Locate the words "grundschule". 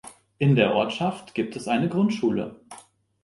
1.87-2.59